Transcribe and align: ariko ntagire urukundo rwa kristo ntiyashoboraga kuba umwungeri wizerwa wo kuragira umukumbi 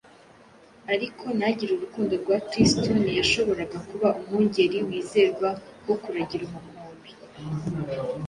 ariko 0.93 1.25
ntagire 1.37 1.71
urukundo 1.73 2.13
rwa 2.23 2.37
kristo 2.49 2.89
ntiyashoboraga 3.01 3.77
kuba 3.89 4.07
umwungeri 4.19 4.77
wizerwa 4.87 5.49
wo 5.87 5.95
kuragira 6.01 6.43
umukumbi 6.45 7.09